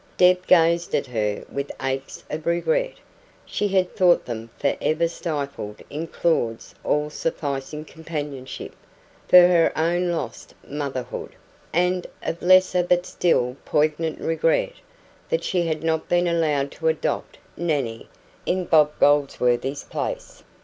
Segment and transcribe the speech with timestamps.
[0.17, 2.95] Deb gazed at her with aches of regret
[3.45, 8.73] she had thought them for ever stifled in Claud's all sufficing companionship
[9.27, 11.35] for her own lost motherhood,
[11.71, 14.73] and of lesser but still poignant regret
[15.29, 18.09] that she had not been allowed to adopt Nannie
[18.43, 20.41] in Bob Goldsworthy's place.